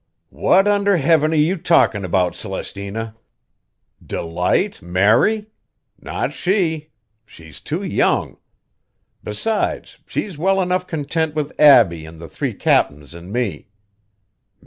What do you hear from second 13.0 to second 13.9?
an' me.